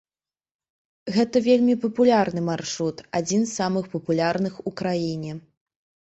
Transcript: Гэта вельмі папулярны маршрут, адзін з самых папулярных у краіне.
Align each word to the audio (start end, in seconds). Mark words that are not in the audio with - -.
Гэта 1.17 1.41
вельмі 1.47 1.75
папулярны 1.83 2.41
маршрут, 2.49 2.97
адзін 3.21 3.41
з 3.45 3.51
самых 3.59 3.85
папулярных 3.93 4.59
у 4.67 4.77
краіне. 4.83 5.31